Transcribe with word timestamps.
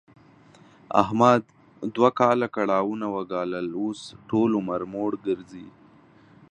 احمد 1.03 1.41
دوه 1.95 2.09
کاله 2.19 2.47
کړاوونه 2.55 3.05
و 3.09 3.15
ګالل، 3.31 3.67
اوس 3.81 4.01
ټول 4.29 4.49
عمر 4.59 4.81
موړ 4.93 5.11
ګرځي. 5.27 5.67